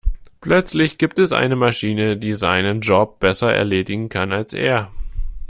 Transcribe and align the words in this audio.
Plötzlich 0.39 0.97
gibt 0.97 1.19
es 1.19 1.31
eine 1.31 1.55
Maschine, 1.55 2.17
die 2.17 2.33
seinen 2.33 2.81
Job 2.81 3.19
besser 3.19 3.53
erledigen 3.53 4.09
kann 4.09 4.31
als 4.31 4.51
er. 4.51 4.89